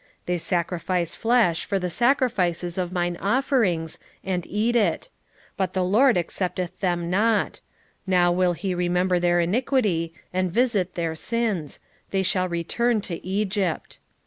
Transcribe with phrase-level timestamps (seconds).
[0.23, 5.09] 8:13 They sacrifice flesh for the sacrifices of mine offerings, and eat it;
[5.57, 7.61] but the LORD accepteth them not;
[8.07, 11.79] now will he remember their iniquity, and visit their sins:
[12.09, 13.99] they shall return to Egypt.